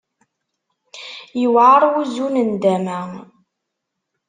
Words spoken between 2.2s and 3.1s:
n nndama.